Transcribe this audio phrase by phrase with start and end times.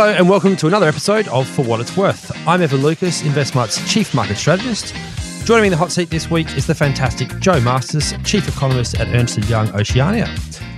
[0.00, 2.32] Hello and welcome to another episode of For What It's Worth.
[2.48, 4.94] I'm Evan Lucas, InvestSmart's Chief Market Strategist.
[5.44, 8.98] Joining me in the hot seat this week is the fantastic Jo Masters, Chief Economist
[8.98, 10.34] at Ernst & Young Oceania.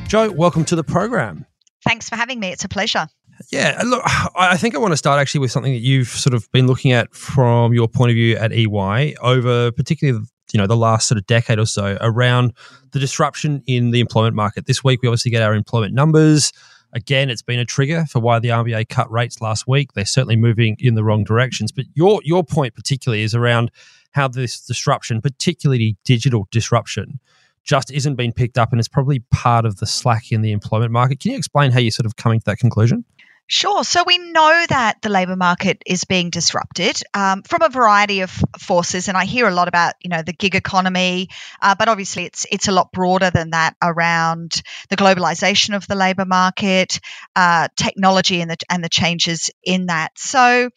[0.09, 1.47] Jo, welcome to the program.
[1.85, 2.49] Thanks for having me.
[2.49, 3.07] It's a pleasure.
[3.53, 4.03] Yeah, look,
[4.35, 6.91] I think I want to start actually with something that you've sort of been looking
[6.91, 11.17] at from your point of view at EY over particularly you know the last sort
[11.17, 12.53] of decade or so around
[12.91, 14.67] the disruption in the employment market.
[14.67, 16.53] This week we obviously get our employment numbers.
[16.93, 19.93] Again, it's been a trigger for why the RBA cut rates last week.
[19.95, 21.73] They're certainly moving in the wrong directions.
[21.73, 23.71] But your your point particularly is around
[24.13, 27.19] how this disruption, particularly digital disruption,
[27.65, 30.93] just isn't being picked up and it's probably part of the slack in the employment
[30.93, 31.21] market.
[31.21, 33.05] Can you explain how you're sort of coming to that conclusion?
[33.53, 33.85] Sure.
[33.85, 38.31] So we know that the labour market is being disrupted um, from a variety of
[38.59, 41.29] forces, and I hear a lot about you know the gig economy,
[41.61, 45.97] uh, but obviously it's it's a lot broader than that around the globalisation of the
[45.97, 46.99] labour market,
[47.37, 50.13] uh, technology, and the and the changes in that.
[50.17, 50.71] So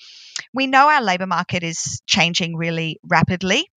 [0.53, 3.69] we know our labour market is changing really rapidly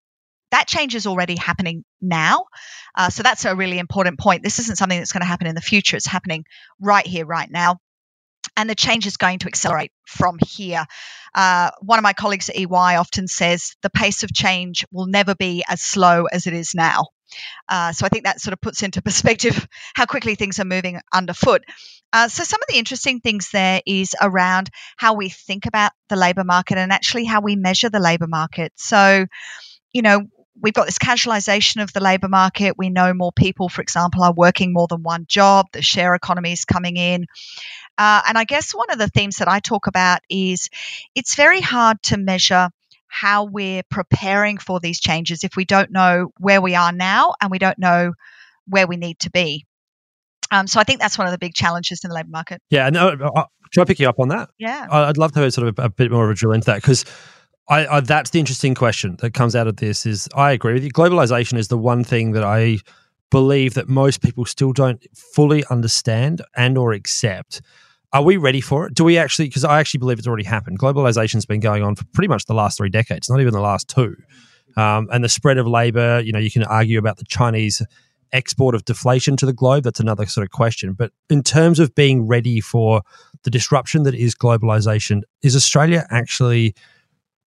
[0.50, 2.46] that change is already happening now.
[2.96, 4.44] Uh, so that's a really important point.
[4.44, 5.98] This isn't something that's going to happen in the future.
[5.98, 6.46] It's happening
[6.80, 7.82] right here, right now
[8.58, 10.86] and the change is going to accelerate from here.
[11.34, 15.36] Uh, one of my colleagues at EY often says the pace of change will never
[15.36, 17.06] be as slow as it is now.
[17.70, 21.00] Uh, so I think that sort of puts into perspective how quickly things are moving
[21.14, 21.64] underfoot.
[22.12, 26.16] Uh, so some of the interesting things there is around how we think about the
[26.16, 28.72] labour market and actually how we measure the labour market.
[28.76, 29.28] So,
[29.92, 30.22] you know,
[30.62, 32.78] we've got this casualisation of the labour market.
[32.78, 35.68] We know more people, for example, are working more than one job.
[35.72, 37.26] The share economy is coming in.
[37.98, 40.70] Uh, and I guess one of the themes that I talk about is
[41.16, 42.70] it's very hard to measure
[43.08, 47.50] how we're preparing for these changes if we don't know where we are now and
[47.50, 48.14] we don't know
[48.68, 49.66] where we need to be.
[50.52, 52.62] Um, so I think that's one of the big challenges in the labour market.
[52.70, 54.50] Yeah, no, uh, uh, should I pick you up on that?
[54.58, 56.76] Yeah, I'd love to have sort of a, bit more of a drill into that
[56.76, 57.04] because
[57.70, 60.06] I, I, that's the interesting question that comes out of this.
[60.06, 60.92] Is I agree with you.
[60.92, 62.80] Globalization is the one thing that I
[63.30, 67.62] believe that most people still don't fully understand and or accept
[68.14, 68.94] are we ready for it?
[68.94, 69.48] Do we actually?
[69.48, 70.80] Because I actually believe it's already happened.
[70.80, 73.90] Globalization's been going on for pretty much the last three decades, not even the last
[73.90, 74.16] two.
[74.76, 77.82] Um, and the spread of labor, you know, you can argue about the Chinese
[78.32, 79.84] export of deflation to the globe.
[79.84, 80.94] That's another sort of question.
[80.94, 83.02] But in terms of being ready for
[83.44, 86.76] the disruption that is globalization, is Australia actually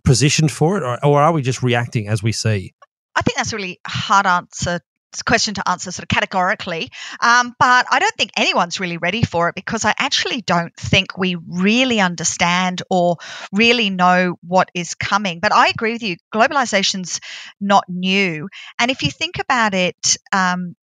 [0.09, 2.73] positioned for it, or, or are we just reacting as we see?
[3.15, 4.81] I think that's a really hard answer
[5.27, 9.49] question to answer sort of categorically, um, but I don't think anyone's really ready for
[9.49, 13.17] it because I actually don't think we really understand or
[13.53, 15.41] really know what is coming.
[15.41, 17.21] But I agree with you, globalization's
[17.61, 18.49] not new.
[18.79, 20.75] And if you think about it, um,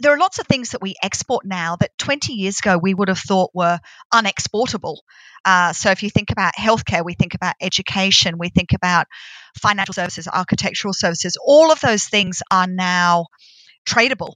[0.00, 3.08] there are lots of things that we export now that 20 years ago we would
[3.08, 3.78] have thought were
[4.12, 4.98] unexportable.
[5.44, 9.06] Uh, so if you think about healthcare, we think about education, we think about
[9.60, 13.26] financial services, architectural services, all of those things are now
[13.88, 14.34] tradable.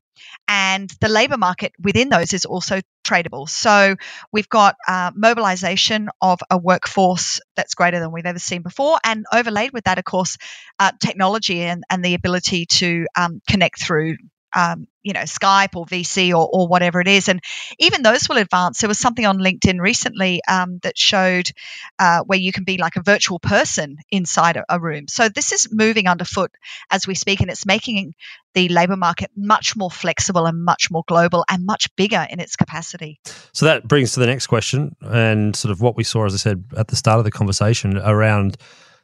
[0.48, 3.48] And the labour market within those is also tradable.
[3.48, 3.96] So
[4.32, 8.98] we've got uh, mobilisation of a workforce that's greater than we've ever seen before.
[9.04, 10.38] And overlaid with that, of course,
[10.78, 14.16] uh, technology and, and the ability to um, connect through
[14.54, 17.40] um, you know Skype or VC or, or whatever it is, and
[17.78, 18.80] even those will advance.
[18.80, 21.50] There was something on LinkedIn recently um, that showed
[21.98, 25.08] uh, where you can be like a virtual person inside a, a, room.
[25.08, 26.52] So this is moving underfoot
[26.90, 28.14] as we speak, and it's making
[28.54, 32.56] the labour market much more flexible and much more global and much bigger in its
[32.56, 33.18] capacity.
[33.52, 36.38] So that brings to the next question, and sort of what we saw, as I
[36.38, 38.56] said at the start of the conversation around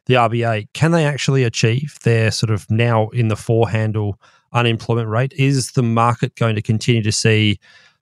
[0.09, 0.67] the RBA.
[0.73, 4.19] Can they actually achieve their sort of now in the four handle?
[4.53, 5.33] Unemployment rate?
[5.33, 7.59] Is the market going to continue to see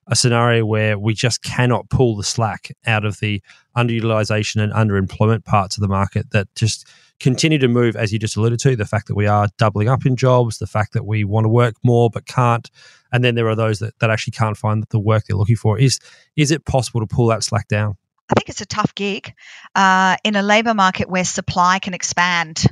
[0.07, 3.41] a scenario where we just cannot pull the slack out of the
[3.75, 6.87] underutilization and underemployment parts of the market that just
[7.19, 10.05] continue to move, as you just alluded to, the fact that we are doubling up
[10.05, 12.69] in jobs, the fact that we want to work more but can't,
[13.11, 15.79] and then there are those that, that actually can't find the work they're looking for.
[15.79, 15.99] Is
[16.35, 17.97] is it possible to pull that slack down?
[18.29, 19.33] I think it's a tough gig
[19.73, 22.65] uh, in a labour market where supply can expand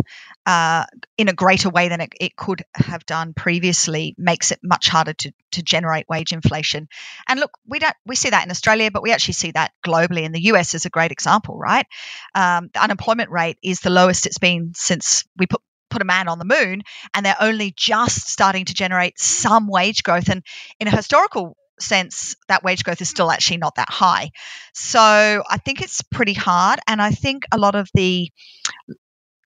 [0.45, 0.85] uh,
[1.17, 4.15] in a greater way than it, it, could have done previously.
[4.17, 6.89] Makes it much harder to, to generate wage inflation.
[7.27, 10.23] And look, we don't we see that in Australia, but we actually see that globally.
[10.23, 11.87] In the US is a great example, right?
[12.35, 16.27] Um, the unemployment rate is the lowest it's been since we put put a man
[16.27, 16.81] on the moon
[17.13, 20.43] and they're only just starting to generate some wage growth and
[20.79, 24.31] in a historical sense, that wage growth is still actually not that high.
[24.73, 26.79] So I think it's pretty hard.
[26.87, 28.29] And I think a lot of the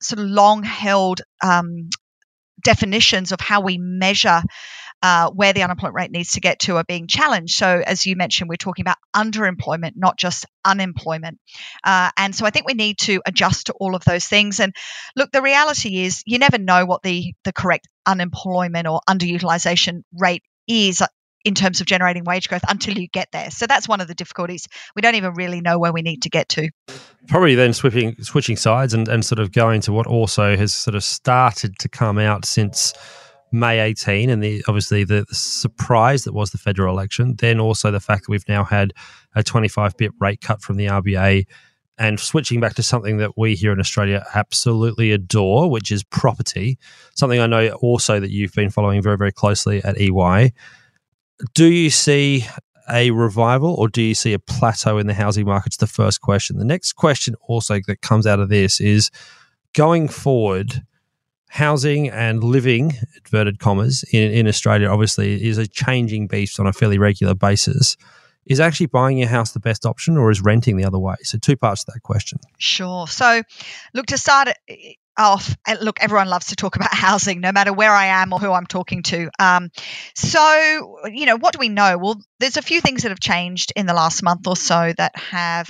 [0.01, 1.89] sort of long held um,
[2.63, 4.41] definitions of how we measure
[5.01, 7.55] uh, where the unemployment rate needs to get to are being challenged.
[7.55, 11.39] So, as you mentioned, we're talking about underemployment, not just unemployment.
[11.83, 14.59] Uh, and so, I think we need to adjust to all of those things.
[14.59, 14.75] And
[15.15, 20.43] look, the reality is, you never know what the the correct unemployment or underutilization rate
[20.67, 21.01] is
[21.45, 23.49] in terms of generating wage growth until you get there.
[23.49, 24.67] So that's one of the difficulties.
[24.95, 26.69] We don't even really know where we need to get to.
[27.27, 30.95] Probably then switching switching sides and, and sort of going to what also has sort
[30.95, 32.93] of started to come out since
[33.51, 37.91] May 18 and the obviously the, the surprise that was the federal election, then also
[37.91, 38.93] the fact that we've now had
[39.35, 41.45] a 25 bip rate cut from the RBA
[41.97, 46.79] and switching back to something that we here in Australia absolutely adore, which is property,
[47.13, 50.53] something I know also that you've been following very, very closely at EY.
[51.53, 52.45] Do you see
[52.91, 55.67] a revival or do you see a plateau in the housing market?
[55.67, 56.57] It's the first question.
[56.57, 59.11] The next question also that comes out of this is
[59.73, 60.83] going forward,
[61.47, 66.73] housing and living, inverted commas, in, in Australia obviously is a changing beast on a
[66.73, 67.95] fairly regular basis.
[68.45, 71.15] Is actually buying your house the best option or is renting the other way?
[71.21, 72.39] So, two parts to that question.
[72.57, 73.05] Sure.
[73.05, 73.43] So,
[73.93, 74.49] look, to start
[75.19, 78.51] off, look, everyone loves to talk about housing, no matter where I am or who
[78.51, 79.29] I'm talking to.
[79.37, 79.69] Um,
[80.15, 81.97] so, you know, what do we know?
[81.97, 85.15] Well, there's a few things that have changed in the last month or so that
[85.17, 85.69] have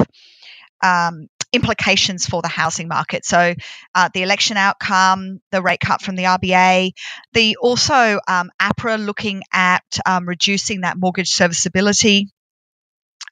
[0.82, 3.26] um, implications for the housing market.
[3.26, 3.56] So,
[3.96, 6.92] uh, the election outcome, the rate cut from the RBA,
[7.34, 12.30] the also um, APRA looking at um, reducing that mortgage serviceability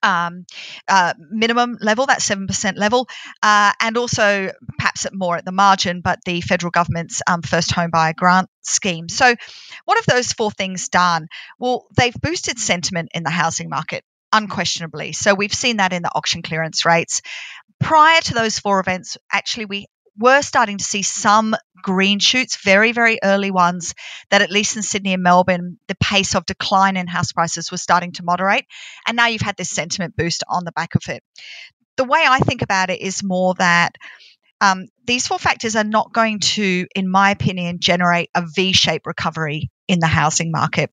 [0.03, 0.45] um,
[0.87, 3.07] uh, minimum level, that 7% level,
[3.43, 7.71] uh, and also perhaps at more at the margin, but the federal government's um, first
[7.71, 9.09] home buyer grant scheme.
[9.09, 9.35] So,
[9.85, 11.27] what have those four things done?
[11.59, 14.03] Well, they've boosted sentiment in the housing market
[14.33, 15.13] unquestionably.
[15.13, 17.21] So we've seen that in the auction clearance rates.
[17.79, 22.91] Prior to those four events, actually, we were starting to see some green shoots, very,
[22.91, 23.93] very early ones,
[24.29, 27.81] that at least in Sydney and Melbourne, the pace of decline in house prices was
[27.81, 28.65] starting to moderate.
[29.07, 31.23] And now you've had this sentiment boost on the back of it.
[31.97, 33.95] The way I think about it is more that
[34.59, 39.05] um, these four factors are not going to, in my opinion, generate a V shaped
[39.05, 40.91] recovery in the housing market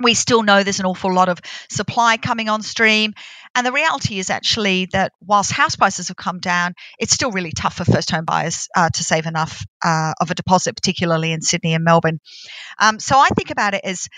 [0.00, 3.14] we still know there's an awful lot of supply coming on stream.
[3.54, 7.50] And the reality is actually that whilst house prices have come down, it's still really
[7.50, 11.42] tough for first home buyers uh, to save enough uh, of a deposit, particularly in
[11.42, 12.20] Sydney and Melbourne.
[12.78, 14.08] Um, so I think about it as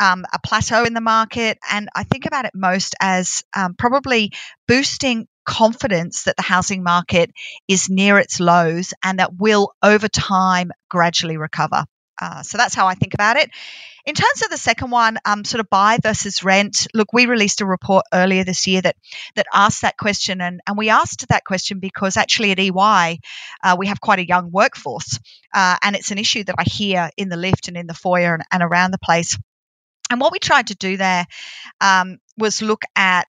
[0.00, 4.32] um, a plateau in the market, and I think about it most as um, probably
[4.66, 7.30] boosting confidence that the housing market
[7.68, 11.84] is near its lows and that will over time gradually recover.
[12.20, 13.50] Uh, so that's how I think about it.
[14.06, 17.60] In terms of the second one, um, sort of buy versus rent, look, we released
[17.60, 18.96] a report earlier this year that
[19.34, 23.20] that asked that question, and, and we asked that question because actually at EY
[23.62, 25.18] uh, we have quite a young workforce,
[25.52, 28.34] uh, and it's an issue that I hear in the lift and in the foyer
[28.34, 29.38] and, and around the place.
[30.10, 31.26] And what we tried to do there
[31.80, 33.28] um, was look at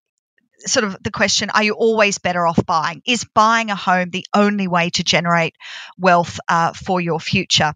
[0.65, 4.25] sort of the question are you always better off buying is buying a home the
[4.31, 5.55] only way to generate
[5.97, 7.73] wealth uh, for your future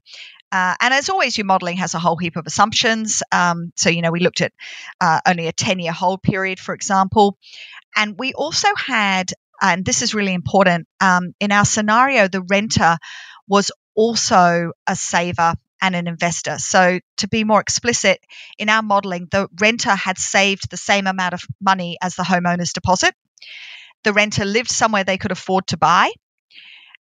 [0.55, 3.21] uh, and as always, your modeling has a whole heap of assumptions.
[3.29, 4.53] Um, so, you know, we looked at
[5.01, 7.37] uh, only a 10 year hold period, for example.
[7.97, 12.97] And we also had, and this is really important, um, in our scenario, the renter
[13.49, 16.57] was also a saver and an investor.
[16.57, 18.19] So, to be more explicit,
[18.57, 22.71] in our modeling, the renter had saved the same amount of money as the homeowner's
[22.71, 23.13] deposit.
[24.05, 26.11] The renter lived somewhere they could afford to buy,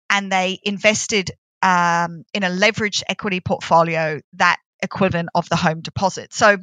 [0.10, 1.30] and they invested
[1.64, 6.34] um, in a leveraged equity portfolio that equivalent of the home deposit.
[6.34, 6.58] So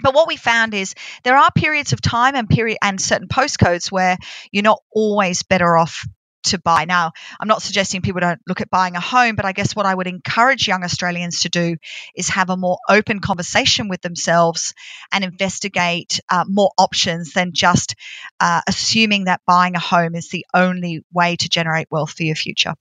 [0.00, 3.92] but what we found is there are periods of time and period and certain postcodes
[3.92, 4.16] where
[4.50, 6.04] you're not always better off
[6.44, 6.86] to buy.
[6.86, 9.86] Now, I'm not suggesting people don't look at buying a home, but I guess what
[9.86, 11.76] I would encourage young Australians to do
[12.16, 14.74] is have a more open conversation with themselves
[15.12, 17.94] and investigate uh, more options than just
[18.40, 22.34] uh, assuming that buying a home is the only way to generate wealth for your
[22.34, 22.74] future.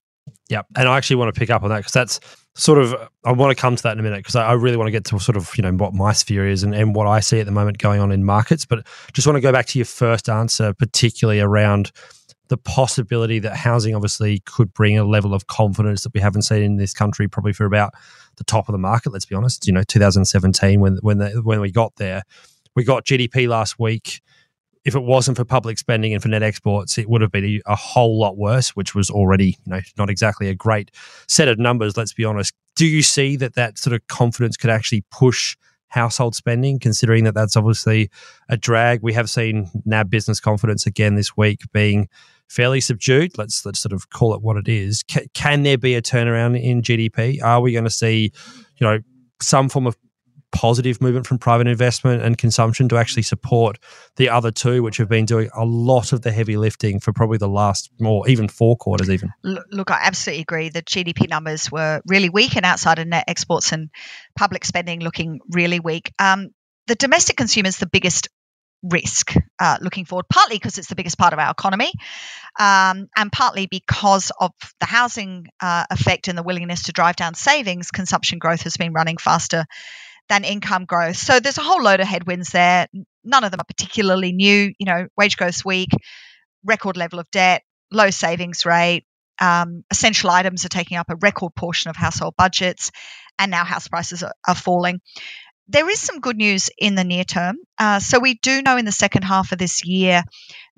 [0.49, 2.19] Yeah, and I actually want to pick up on that because that's
[2.55, 4.87] sort of I want to come to that in a minute because I, really want
[4.87, 7.19] to get to sort of you know what my sphere is and, and what I
[7.19, 8.65] see at the moment going on in markets.
[8.65, 11.91] But just want to go back to your first answer, particularly around
[12.49, 16.61] the possibility that housing obviously could bring a level of confidence that we haven't seen
[16.61, 17.93] in this country probably for about
[18.35, 19.13] the top of the market.
[19.13, 22.23] Let's be honest, you know, 2017 when when the, when we got there,
[22.75, 24.21] we got GDP last week
[24.83, 27.71] if it wasn't for public spending and for net exports, it would have been a,
[27.71, 30.91] a, whole lot worse, which was already, you know, not exactly a great
[31.27, 31.97] set of numbers.
[31.97, 32.53] Let's be honest.
[32.75, 35.55] Do you see that that sort of confidence could actually push
[35.87, 38.09] household spending, considering that that's obviously
[38.49, 39.03] a drag?
[39.03, 42.07] We have seen NAB business confidence again this week being
[42.47, 43.37] fairly subdued.
[43.37, 45.03] Let's let's sort of call it what it is.
[45.09, 47.41] C- can there be a turnaround in GDP?
[47.43, 48.31] Are we going to see,
[48.77, 48.99] you know,
[49.41, 49.95] some form of
[50.51, 53.77] positive movement from private investment and consumption to actually support
[54.17, 57.37] the other two, which have been doing a lot of the heavy lifting for probably
[57.37, 59.09] the last more even four quarters.
[59.09, 60.69] Even look, I absolutely agree.
[60.69, 63.89] The GDP numbers were really weak, and outside of net exports and
[64.35, 66.11] public spending looking really weak.
[66.19, 66.49] Um,
[66.87, 68.27] the domestic consumer is the biggest
[68.83, 71.91] risk uh, looking forward, partly because it's the biggest part of our economy,
[72.59, 77.35] um, and partly because of the housing uh, effect and the willingness to drive down
[77.35, 77.91] savings.
[77.91, 79.65] Consumption growth has been running faster
[80.31, 81.17] than income growth.
[81.17, 82.87] So there's a whole load of headwinds there.
[83.25, 84.73] None of them are particularly new.
[84.79, 85.89] You know, wage growth's weak,
[86.63, 89.05] record level of debt, low savings rate.
[89.41, 92.91] Um, essential items are taking up a record portion of household budgets,
[93.37, 95.01] and now house prices are, are falling
[95.67, 97.55] there is some good news in the near term.
[97.77, 100.23] Uh, so we do know in the second half of this year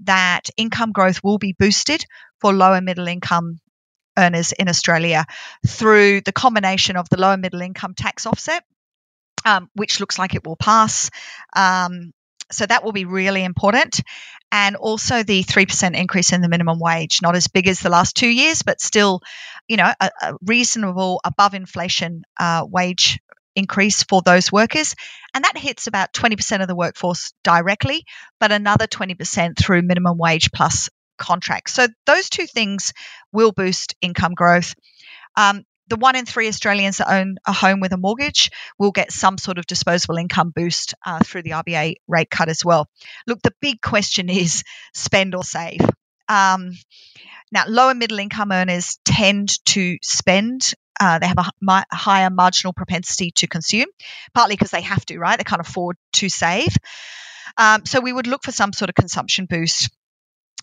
[0.03, 2.05] that income growth will be boosted
[2.41, 3.59] for lower middle income
[4.17, 5.25] earners in Australia
[5.65, 8.63] through the combination of the lower middle income tax offset,
[9.45, 11.09] um, which looks like it will pass.
[11.55, 12.11] Um,
[12.51, 14.01] so that will be really important.
[14.51, 18.15] And also the 3% increase in the minimum wage, not as big as the last
[18.15, 19.21] two years, but still,
[19.67, 23.19] you know, a, a reasonable above inflation uh, wage
[23.55, 24.95] increase for those workers.
[25.33, 28.05] And that hits about 20% of the workforce directly,
[28.39, 31.73] but another 20% through minimum wage plus contracts.
[31.73, 32.93] So those two things
[33.31, 34.75] will boost income growth.
[35.35, 39.11] Um, the one in three Australians that own a home with a mortgage will get
[39.11, 42.87] some sort of disposable income boost uh, through the RBA rate cut as well.
[43.27, 44.63] Look, the big question is
[44.93, 45.81] spend or save.
[46.29, 46.71] Um,
[47.51, 52.71] now, lower middle income earners tend to spend uh, they have a mi- higher marginal
[52.71, 53.87] propensity to consume,
[54.33, 55.37] partly because they have to, right?
[55.37, 56.75] They can't afford to save.
[57.57, 59.89] Um, so we would look for some sort of consumption boost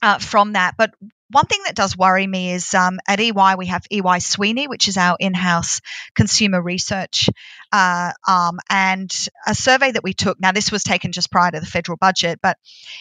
[0.02, 0.76] uh, from that.
[0.78, 0.94] But
[1.30, 4.88] one thing that does worry me is um, at EY we have EY Sweeney, which
[4.88, 5.80] is our in-house
[6.14, 7.28] consumer research
[7.72, 10.40] uh, arm, and a survey that we took.
[10.40, 12.58] Now this was taken just prior to the federal budget, but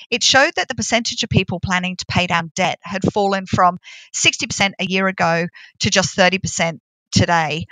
[0.09, 3.79] it showed that the percentage of people planning to pay down debt had fallen from
[4.15, 5.47] 60% a year ago
[5.79, 6.79] to just 30%
[7.11, 7.65] today.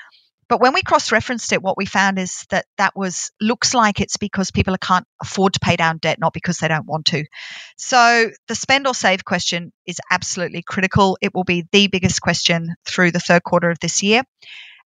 [0.50, 4.18] But when we cross-referenced it, what we found is that that was looks like it's
[4.18, 7.26] because people can't afford to pay down debt, not because they don't want to.
[7.78, 11.18] So the spend or save question is absolutely critical.
[11.22, 14.24] It will be the biggest question through the third quarter of this year.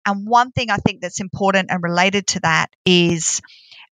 [0.05, 3.39] And one thing I think that's important and related to that is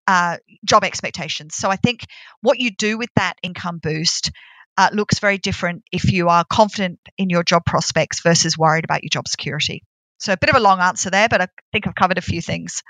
[0.07, 1.55] uh, job expectations.
[1.55, 2.07] So I think
[2.41, 4.31] what you do with that income boost
[4.79, 9.03] uh, looks very different if you are confident in your job prospects versus worried about
[9.03, 9.83] your job security.
[10.19, 12.43] So a bit of a long answer there, but I think I've covered a few
[12.43, 12.83] things.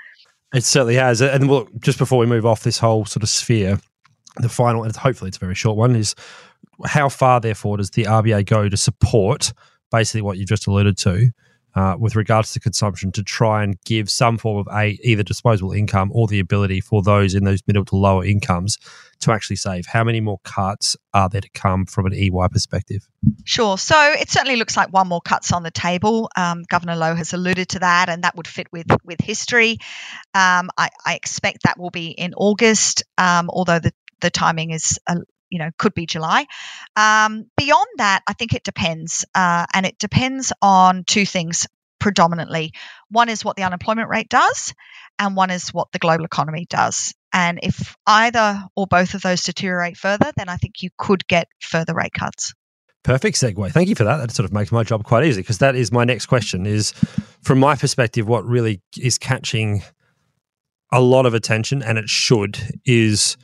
[0.53, 1.21] It certainly has.
[1.21, 3.79] And well, just before we move off this whole sort of sphere,
[4.37, 6.15] the final, and hopefully it's a very short one, is
[6.85, 9.53] how far, therefore, does the RBA go to support
[9.91, 11.31] basically what you've just alluded to
[11.75, 15.71] uh, with regards to consumption to try and give some form of a either disposable
[15.71, 18.77] income or the ability for those in those middle to lower incomes
[19.19, 19.85] to actually save?
[19.85, 23.07] How many more cuts are there to come from an EY perspective?
[23.43, 23.77] Sure.
[23.77, 26.29] So it certainly looks like one more cut's on the table.
[26.35, 29.77] Um, Governor Lowe has alluded to that, and that would fit with with history.
[30.33, 34.99] Um, I, I, expect that will be in August, um, although the the timing is
[35.07, 35.17] a,
[35.49, 36.45] you know could be July.
[36.95, 41.67] Um, beyond that, I think it depends, uh, and it depends on two things
[41.99, 42.71] predominantly.
[43.09, 44.73] One is what the unemployment rate does,
[45.17, 47.13] and one is what the global economy does.
[47.31, 51.47] And if either or both of those deteriorate further, then I think you could get
[51.61, 52.53] further rate cuts.
[53.03, 53.71] Perfect segue.
[53.71, 54.17] Thank you for that.
[54.17, 56.65] That sort of makes my job quite easy because that is my next question.
[56.65, 56.91] Is
[57.41, 59.83] from my perspective, what really is catching
[60.91, 63.37] a lot of attention, and it should, is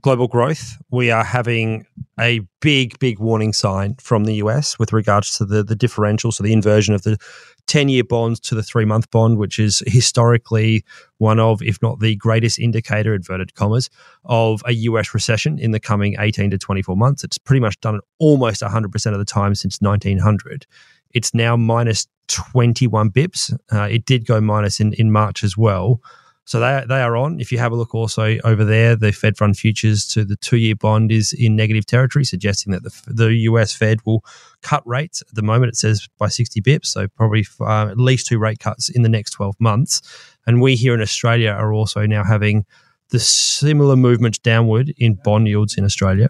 [0.00, 1.86] global growth, we are having
[2.18, 6.42] a big, big warning sign from the US with regards to the, the differential, so
[6.42, 7.18] the inversion of the
[7.66, 10.84] 10 year bonds to the three month bond, which is historically
[11.18, 13.90] one of, if not the greatest indicator, inverted commas,
[14.24, 17.24] of a US recession in the coming 18 to 24 months.
[17.24, 20.66] It's pretty much done it almost 100% of the time since 1900.
[21.12, 23.52] It's now minus 21 bips.
[23.72, 26.00] Uh, it did go minus in, in March as well.
[26.44, 27.40] So they, they are on.
[27.40, 30.56] If you have a look also over there, the Fed Fund futures to the two
[30.56, 34.24] year bond is in negative territory, suggesting that the, the US Fed will
[34.60, 35.22] cut rates.
[35.22, 38.58] At the moment, it says by 60 bips, so probably uh, at least two rate
[38.58, 40.02] cuts in the next 12 months.
[40.46, 42.66] And we here in Australia are also now having
[43.10, 46.28] the similar movement downward in bond yields in Australia.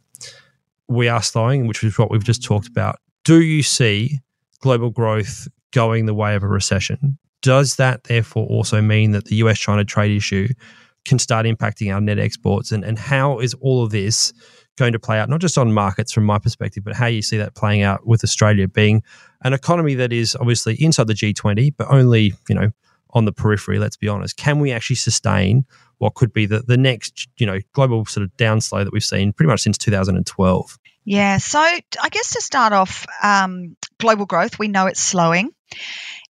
[0.88, 2.98] We are slowing, which is what we've just talked about.
[3.24, 4.18] Do you see
[4.60, 7.18] global growth going the way of a recession?
[7.42, 10.48] Does that therefore also mean that the US China trade issue
[11.04, 12.72] can start impacting our net exports?
[12.72, 14.32] And, and how is all of this
[14.78, 17.36] going to play out, not just on markets from my perspective, but how you see
[17.36, 19.02] that playing out with Australia being
[19.44, 22.70] an economy that is obviously inside the G20, but only, you know,
[23.10, 23.78] on the periphery.
[23.78, 24.36] Let's be honest.
[24.36, 25.66] Can we actually sustain
[25.98, 29.32] what could be the, the next, you know, global sort of downslow that we've seen
[29.32, 30.78] pretty much since 2012?
[31.04, 31.38] Yeah.
[31.38, 35.50] So I guess to start off, um, global growth, we know it's slowing.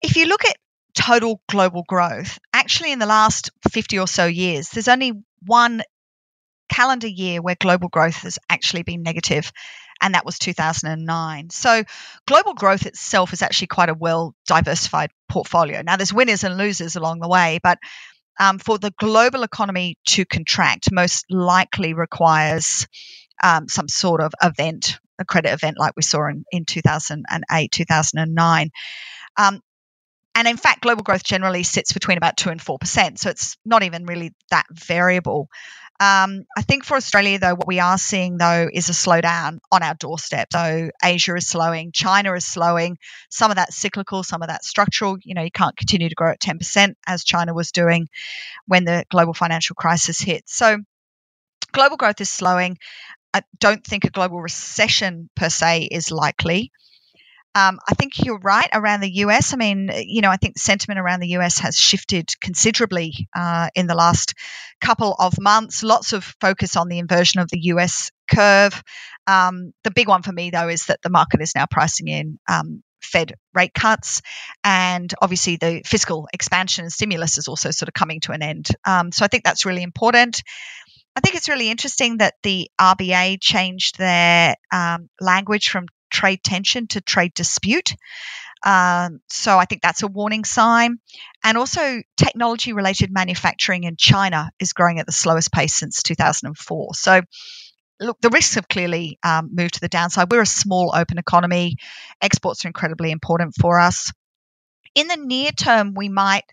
[0.02, 0.56] If you look at
[0.94, 5.12] total global growth, actually in the last 50 or so years, there's only
[5.44, 5.82] one
[6.68, 9.52] calendar year where global growth has actually been negative,
[10.00, 11.50] and that was 2009.
[11.50, 11.84] So,
[12.26, 15.82] global growth itself is actually quite a well diversified portfolio.
[15.82, 17.78] Now, there's winners and losers along the way, but
[18.38, 22.86] um, for the global economy to contract, most likely requires
[23.42, 28.70] um, some sort of event, a credit event like we saw in, in 2008, 2009.
[29.36, 29.60] Um,
[30.34, 33.18] and in fact, global growth generally sits between about 2 and 4%.
[33.18, 35.48] So it's not even really that variable.
[36.00, 39.82] Um, I think for Australia, though, what we are seeing, though, is a slowdown on
[39.82, 40.48] our doorstep.
[40.50, 42.96] So Asia is slowing, China is slowing.
[43.28, 45.18] Some of that cyclical, some of that structural.
[45.22, 48.08] You know, you can't continue to grow at 10% as China was doing
[48.66, 50.44] when the global financial crisis hit.
[50.46, 50.78] So
[51.72, 52.78] global growth is slowing.
[53.34, 56.72] I don't think a global recession per se is likely.
[57.54, 59.52] Um, I think you're right around the US.
[59.52, 63.86] I mean, you know, I think sentiment around the US has shifted considerably uh, in
[63.86, 64.34] the last
[64.80, 65.82] couple of months.
[65.82, 68.82] Lots of focus on the inversion of the US curve.
[69.26, 72.38] Um, the big one for me, though, is that the market is now pricing in
[72.48, 74.22] um, Fed rate cuts,
[74.62, 78.68] and obviously the fiscal expansion and stimulus is also sort of coming to an end.
[78.86, 80.42] Um, so I think that's really important.
[81.16, 86.86] I think it's really interesting that the RBA changed their um, language from trade tension
[86.88, 87.94] to trade dispute.
[88.62, 90.98] Um, so I think that's a warning sign.
[91.42, 96.94] And also, technology related manufacturing in China is growing at the slowest pace since 2004.
[96.94, 97.22] So,
[98.00, 100.30] look, the risks have clearly um, moved to the downside.
[100.30, 101.76] We're a small open economy,
[102.20, 104.12] exports are incredibly important for us.
[104.94, 106.44] In the near term, we might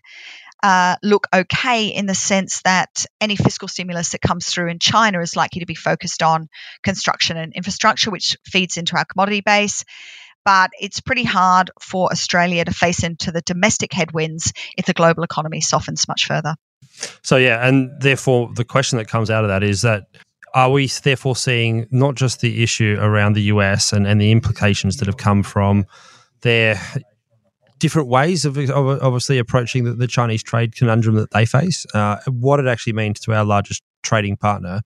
[0.62, 5.20] uh, look okay in the sense that any fiscal stimulus that comes through in China
[5.20, 6.48] is likely to be focused on
[6.82, 9.84] construction and infrastructure, which feeds into our commodity base.
[10.44, 15.22] But it's pretty hard for Australia to face into the domestic headwinds if the global
[15.22, 16.54] economy softens much further.
[17.22, 20.04] So, yeah, and therefore the question that comes out of that is that
[20.54, 24.96] are we therefore seeing not just the issue around the US and, and the implications
[24.96, 25.84] that have come from
[26.40, 26.80] their
[27.78, 31.86] different ways of, of obviously approaching the, the, Chinese trade conundrum that they face.
[31.94, 34.80] Uh, what it actually means to our largest trading partner,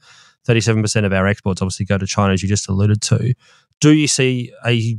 [0.47, 3.35] 37% of our exports obviously go to China, as you just alluded to.
[3.81, 4.99] Do you see a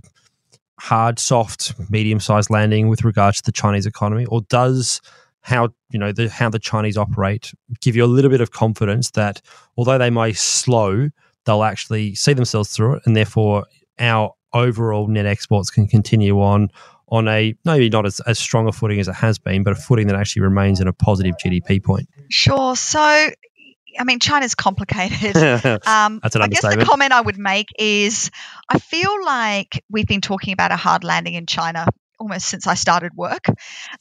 [0.79, 5.01] hard, soft, medium-sized landing with regards to the Chinese economy, or does
[5.41, 7.51] how you know the, how the Chinese operate
[7.81, 9.41] give you a little bit of confidence that
[9.77, 11.09] although they may slow,
[11.45, 13.65] they'll actually see themselves through it, and therefore
[13.99, 16.69] our overall net exports can continue on
[17.13, 19.75] on a maybe not as, as strong a footing as it has been, but a
[19.75, 22.09] footing that actually remains in a positive GDP point.
[22.31, 22.75] Sure.
[22.75, 25.37] So, I mean, China's complicated.
[25.85, 28.31] um, That's an I guess the comment I would make is
[28.67, 31.85] I feel like we've been talking about a hard landing in China
[32.19, 33.45] almost since I started work.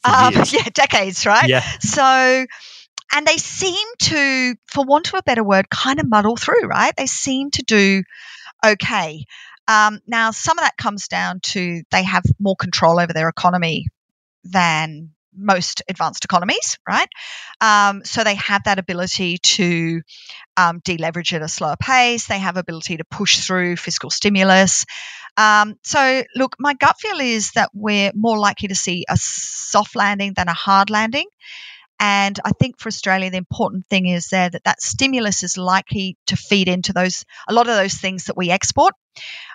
[0.05, 1.46] Um, yeah, decades, right?
[1.46, 1.61] Yeah.
[1.81, 2.46] So,
[3.14, 6.94] and they seem to, for want of a better word, kind of muddle through, right?
[6.96, 8.05] They seem to do
[8.66, 9.27] okay.
[9.68, 13.87] Um, now, some of that comes down to they have more control over their economy
[14.44, 17.09] than most advanced economies, right?
[17.61, 20.03] Um, so they have that ability to
[20.57, 22.27] um, deleverage at a slower pace.
[22.27, 24.85] They have ability to push through fiscal stimulus.
[25.37, 29.96] Um, so, look, my gut feel is that we're more likely to see a soft
[29.96, 31.27] landing than a hard landing.
[32.04, 36.16] And I think for Australia, the important thing is there that that stimulus is likely
[36.26, 38.94] to feed into those a lot of those things that we export.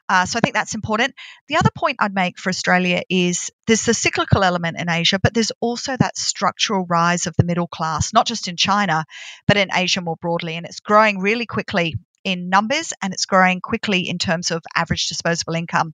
[0.07, 1.13] Uh, so I think that's important.
[1.49, 5.33] The other point I'd make for Australia is there's the cyclical element in Asia, but
[5.33, 9.03] there's also that structural rise of the middle class, not just in China,
[9.45, 10.55] but in Asia more broadly.
[10.55, 15.07] And it's growing really quickly in numbers and it's growing quickly in terms of average
[15.07, 15.93] disposable income.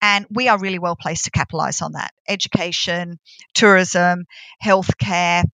[0.00, 2.12] And we are really well placed to capitalize on that.
[2.28, 3.18] Education,
[3.54, 4.26] tourism,
[4.64, 5.44] healthcare,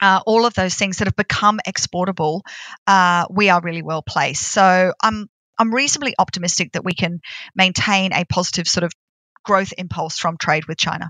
[0.00, 2.42] uh, all of those things that have become exportable,
[2.86, 4.42] uh, we are really well placed.
[4.42, 7.20] So I'm I'm reasonably optimistic that we can
[7.54, 8.92] maintain a positive sort of
[9.44, 11.08] growth impulse from trade with China.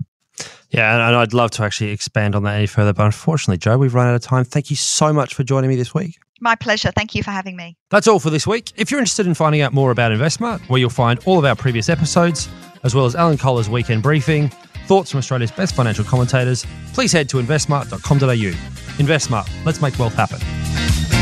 [0.69, 3.93] Yeah, and I'd love to actually expand on that any further, but unfortunately, Jo, we've
[3.93, 4.43] run out of time.
[4.43, 6.17] Thank you so much for joining me this week.
[6.39, 6.91] My pleasure.
[6.91, 7.77] Thank you for having me.
[7.91, 8.71] That's all for this week.
[8.75, 11.55] If you're interested in finding out more about InvestSmart, where you'll find all of our
[11.55, 12.49] previous episodes,
[12.83, 14.49] as well as Alan Kohler's weekend briefing,
[14.87, 18.80] thoughts from Australia's best financial commentators, please head to investsmart.com.au.
[18.99, 19.49] Invest smart.
[19.65, 21.20] Let's make wealth happen.